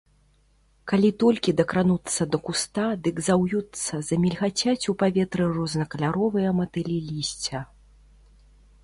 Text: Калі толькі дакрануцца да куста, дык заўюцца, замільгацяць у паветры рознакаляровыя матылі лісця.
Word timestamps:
Калі 0.91 1.09
толькі 1.23 1.51
дакрануцца 1.59 2.21
да 2.35 2.39
куста, 2.47 2.85
дык 3.07 3.15
заўюцца, 3.27 3.93
замільгацяць 4.09 4.87
у 4.95 4.95
паветры 5.05 5.43
рознакаляровыя 5.59 6.49
матылі 6.61 6.97
лісця. 7.11 7.59